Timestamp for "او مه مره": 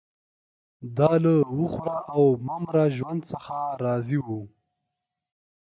2.13-2.85